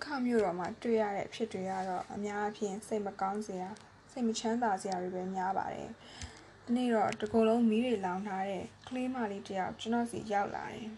[0.00, 3.68] က္ခမြို့တော်မှာတွေ့ရတဲ့အဖြစ်တွေကတော့အများအပြားစိတ်မကောင်းစရာ
[4.10, 5.90] စိတ်မချမ်းသာစရာတွေပဲများပါတယ်။
[6.64, 10.88] ဒီနေ့တော့တကူလုံးမီးတွေလောင်ထားတဲ့ကလေးမလေးတစ်ယောက်ကျွန်တော်စီရောက်လာတယ်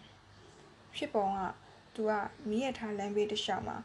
[0.95, 1.39] ။ဖြစ်ပုံက
[1.95, 2.11] သူက
[2.49, 3.77] မီးရထားလမ်းဘေးတစ်လျှောက်မှာ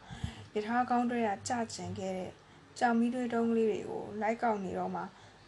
[0.55, 2.31] ရထားကောင်းတွေကကြကျင်ခဲ့တဲ့
[2.79, 5.01] ကြောင်မီးတွေတုံးကလေးတွေကိုလိုက်ကောက်နေတော့မှ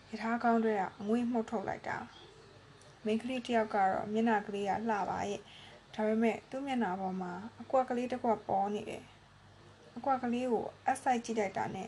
[0.10, 1.98] ရထားကောင်းတွေကအငွေ့မှုတ်ထုတ်လိုက်တာ။
[3.06, 5.42] မိန်းကလေးတစ်ယောက်ကတော့မျက်နှာကလေးကလှပါရဲ့။
[5.96, 9.06] ဒါပေမဲ့သူ့မျက်နှာပေါ်မှာအကွက်ကလေးတစ်ကွက်ပေါ်နေတယ်။
[9.98, 11.88] အကွက်ကလေးကိုအဆိုင်ကြည့်လိုက်တာနဲ့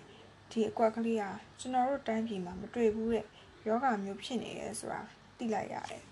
[0.51, 3.25] ဒီအကွက်ကလေးဟာကျွန်တော်တို့တိုင်းပြည်မှာမတွေ့ဘူးတဲ့
[3.67, 5.01] ယောဂမျိုးဖြစ်နေရဲဆိုတာ
[5.37, 6.03] သိလိုက်ရတယ်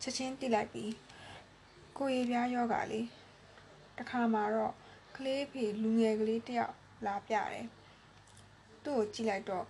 [0.00, 0.92] ချက်ချင်းသိလိုက်ပြီး
[1.96, 3.06] ကိုရီပြားယောဂလေး
[3.98, 4.74] တခါမှာတော့
[5.16, 6.74] ကလေးဖေလူငယ်ကလေးတယောက်
[7.06, 7.66] လာပြတယ်
[8.84, 9.66] သူ့ကိုကြည့်လိုက်တော့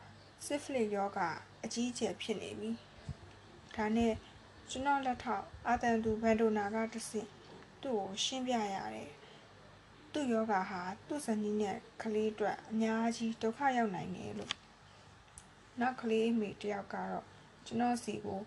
[0.47, 1.19] စစ်ဖလစ်ယောဂ
[1.65, 2.71] အကြီးအကျယ်ဖြစ်နေပြီ
[3.77, 4.15] ဒါနဲ့
[4.71, 7.29] ကျွန်တော်လက်ထောက်အာတန်သူဘန်ဒိုနာကတဆင့်
[7.83, 9.11] သူ့ကိုရှင်းပြရတယ်
[10.13, 14.55] သူ့ယောဂဟာသူ့ဇနီးနဲ့ကလေးအတွက်အများကြီးဒုက္ခရောက်နိုင်တယ်လို့
[15.81, 17.27] နောက်ကလေးမိတယောက်ကတော့
[17.67, 18.41] ကျွန်တော်စီကို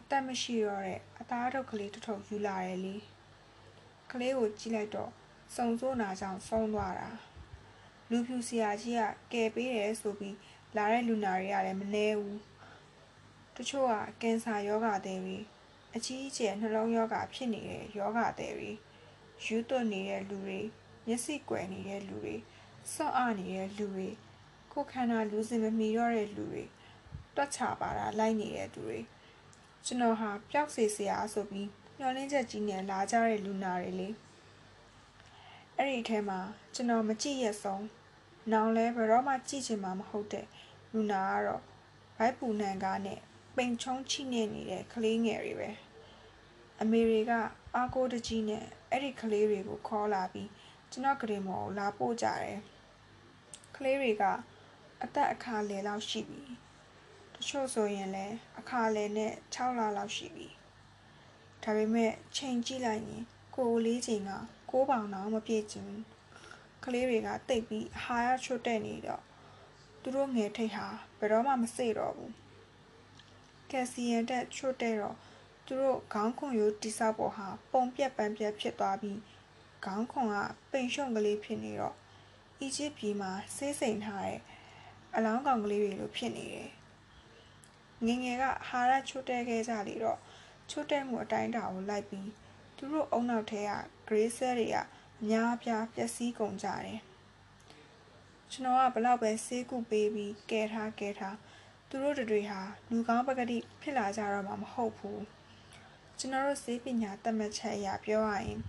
[0.00, 2.96] အသက်မရှိတော့တဲ့အသားထုတ်ကလေးတစ်ထုပ်ယူလာတယ်လေ
[4.10, 5.10] ကလေးကိုကြည့်လိုက်တော့
[5.56, 7.10] စုံစိုးနာကြောင့်ဆုံးသွားတာ
[8.10, 10.36] လူဖြူဆရာကြီးကကယ်ပေးတယ်ဆိုပြီး
[10.76, 12.40] လာတဲ့လူနာတွေကလည်းမနှဲဘူး
[13.56, 15.38] တချို့ကကင်ဆာယောဂတွေတွေ
[15.94, 18.70] အကြီးအကျယ်နှလုံးယောဂဖြစ်နေတဲ့ယောဂတွေတွေ
[19.44, 20.60] ယူသွနေတဲ့လူတွေ
[21.06, 22.36] မျက်စိကွယ်နေတဲ့လူတွေ
[22.92, 24.08] စော့အနေတဲ့လူတွေ
[24.72, 26.64] ကိုခန္ဓာလူစင်မမီတော့တဲ့လူတွေ
[27.34, 28.98] တွက်ချပါတာလိုက်နေတဲ့သူတွေ
[29.84, 34.08] ကျွန်တော်ဟာပျောက်စေစရာဆိုပြီးညှော်လင်းချက်ကြီးနဲ့လာကြတဲ့လူနာတွေလေ
[35.76, 36.40] အဲ့ဒီထဲမှာ
[36.74, 37.84] ကျွန်တော်မကြည့်ရဆုံး
[38.52, 40.46] နောင်လဲဘယ်တော့မှကြည့်ချင်မှာမဟုတ်တဲ့
[40.92, 41.62] လူနာကတော့
[42.16, 43.20] ဘိုက်ပူနန်ကားနဲ့
[43.56, 45.70] ပိန်ချုံချိနေနေတဲ့ကလေးငယ်တွေပဲ
[46.80, 47.32] အမေတွေက
[47.76, 50.48] အာကိုတကြီးနဲ့အဲ့ဒီကလေးတွေကိုခေါ်လာပြီး
[50.92, 52.58] ကျွန်တော်ကလေးမော်ကိုလာပို့ကြတယ်
[53.76, 54.22] ကလေးတွေက
[55.02, 56.42] အသက်အခါလယ်လောက်ရှိပြီ
[57.34, 60.48] တချို့ဆိုရင်လည်းအခါလယ်နဲ့6လလောက်ရှိပြီ
[61.62, 63.22] ဒါပေမဲ့ချိန်ကြည့်လိုက်ရင်
[63.56, 64.32] ကိုလေးချိန်က
[64.70, 65.90] 6ပေါင်တော့မပြည့်ချင်
[66.84, 69.22] ကလေးတွေကတိတ်ပြီးဟာရချွတ်တဲ့နေတော့
[70.00, 70.86] သူတို့ငယ်ထိတ်ဟာ
[71.18, 72.34] ဘယ်တော့မှမစိတ်တော့ဘူး
[73.70, 75.16] ကယ်ဆီယမ်တက်ချွတ်တဲ့တော့
[75.66, 79.18] သူတို့ခေါင်းခွန်ရိုးတိဆောက်ပေါ်ဟာပုံပြက်ပန်းပြက်ဖြစ်သွားပြီး
[79.84, 80.36] ခေါင်းခွန်က
[80.70, 81.96] ပိန်ရှုံကလေးဖြစ်နေတော့
[82.60, 84.38] အီဂျစ်ပြည်မှာဆေးစိမ်ထားတဲ့
[85.14, 86.68] အလောင်းကောင်ကလေးတွေလိုဖြစ်နေတယ်
[88.06, 90.18] ငငယ်ကဟာရချွတ်တဲခဲ့ကြလေတော့
[90.70, 92.30] ချွတ်တဲမှုအတိုင်းတာကိုလိုက်ပြီး
[92.76, 93.70] သူတို့အုံနောက်ထဲက
[94.08, 94.76] ဂရေးဆဲတွေက
[95.20, 97.00] အများအပြားပျက်စီးကုန်ကြတယ်
[98.50, 101.36] ကျွန်တော်ကဘလောက်ပဲဆေးကုပေးပြီးကဲထားကဲထား
[101.88, 102.60] သူတို့တွေဟာ
[102.90, 105.22] လူကောင်းပကတိဖြစ်လာကြတော့မှမဟုတ်ဘူး
[106.18, 108.60] ကျွန်တော်တို့ဆေးပညာတတ်မှတ်ချက်အရပြောရရင်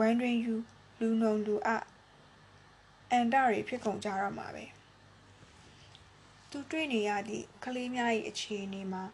[0.00, 0.54] ဝမ်းတွင်ယူ
[1.00, 1.70] လူနုံလူအ
[3.10, 4.64] အန်တာတွေဖြစ်ကုန်ကြတော့မှာပဲ
[6.50, 9.04] သူတွေ့နေရသည့်ကလေးများ၏အခြေအနေမှာ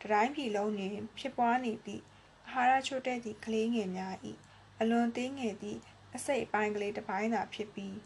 [0.00, 2.02] တတိုင်းပြည်လုံးတွင်ဖြစ်ပွားနေသည့်
[2.48, 4.14] အာဟာရချို့တဲ့သည့်ကလေးငယ်များ၏
[4.80, 5.80] အလွန်သေးငယ်သည့်
[6.14, 7.96] အစိတ်အပိုင်းကလေးတစ်ပိုင်းသာဖြစ်ပြီး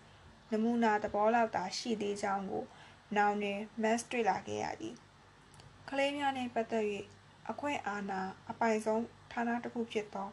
[0.52, 2.64] နမူနာသဘောလောက်သာရှိသေးကြောင်းကို
[3.16, 4.94] နောင်တွင်မတ်တွေ့လာခဲ့ရသည်
[5.90, 6.86] ကလေးများနှင့်ပတ်သက်၍
[7.50, 8.20] အခွင့်အာဏာ
[8.50, 9.02] အပိုင်ဆုံး
[9.32, 10.28] ဌာနတစ်ခုဖြစ်သော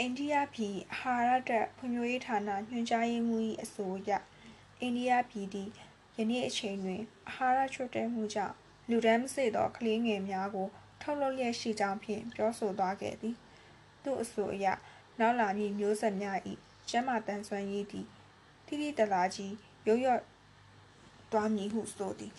[0.00, 4.10] အိန္ဒိယပြည်အာဟာရတပ်ဖွံ့ဖြိုးရေးဌာနညွှန်ကြားရေးမှူး၏အဆိုအရ
[4.80, 5.68] အိန္ဒိယပြည်သည်
[6.16, 8.54] ယနေ့အချိန်တွင်အာဟာရချွတ်တဲမှုကြောင့်
[8.88, 10.68] လူဒန်းမစေသောကလေးငယ်များကို
[11.00, 13.34] ထုတ်လုပ်လျက်ရှိကြောင်းဖြင့်ပြောဆိုသွားခဲ့သည်
[14.02, 14.66] သူအဆိုအရ
[15.18, 16.38] နောက်လာမည့်မျိုးဆက်များ၏
[16.88, 18.06] ကျမ်းမာတန်ဆွမ်းရေးသည်
[18.66, 19.54] တိတိတလာကြီး
[19.86, 20.22] ရုတ်ရော့
[21.32, 22.32] သွားမည်ဟုဆိုသည်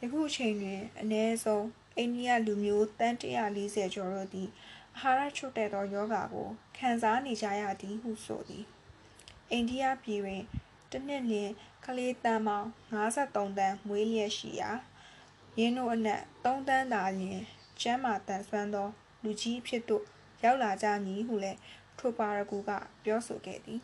[0.00, 1.66] ယခုအချိန်တွင်အ ਨੇ ဆုံး
[1.96, 4.48] အိန္ဒိယလူမျိုးတန်း140ကျော်တို့သည်
[4.98, 8.64] အာဟာရချွတ်တဲ့သောယောဂါကိုခံစားနေကြရသည်ဟုဆိုသည်
[9.50, 10.42] အိန္ဒိယပြည်တွင်
[10.90, 11.50] တစ်နှစ်လျင်
[11.84, 14.70] ကလေးတန်းပေါင်း53တန်းမွေးလျက်ရှိရာ
[15.58, 17.40] ရင်းတို့အနက်3တန်းသာလျင်
[17.80, 18.88] ကျမ်းမာတန်ဆွမ်းသော
[19.22, 20.04] လူကြီးဖြစ်သို့
[20.44, 21.58] ရောက်လာကြမည်ဟုလည်း
[21.98, 22.70] ထိုပါရဂူက
[23.04, 23.80] ပြောဆိုခဲ့သည်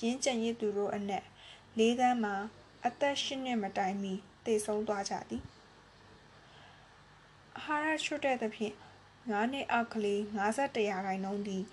[0.00, 1.24] ရင်းကျန်ရည်သူတို့အနက်
[1.78, 2.34] ၄တန်းမှာ
[2.86, 4.12] အသက်၈နှစ်မတိုင်မီ
[4.44, 5.42] တည်ဆုံးသွားကြသည်
[7.58, 8.74] အာဟာရချွတ်တဲ့သဖြင့်
[9.26, 11.64] 9နှစ်အောက်ကလေး51ရာခိုင်နှုန်းသည်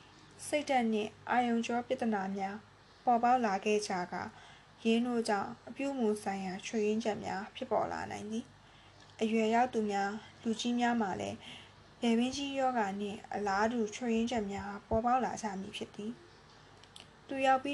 [0.45, 2.57] စိတ်ဓာတ်နှင့် အာယုံကြောပြဿနာများ
[3.05, 4.15] ပေါ်ပေါက်လာခဲ့ကြက
[4.85, 8.45] ရင်းတို့ကြောင့်အပြုအမူဆိုင်ရာချွေရင်းချက်များဖြစ်ပေါ်လာနိုင်သည်
[9.21, 10.11] အရွယ်ရောက်သူများ
[10.43, 11.37] လူကြီးများမှလည်း
[12.01, 16.11] လေပင်ကြီးယောဂနှင့်အလားတူချွေရင်းချက်များပေါ်ပေါက်လာကြမည်ဖြစ်သည်
[17.27, 17.73] သူရောက်ပြီး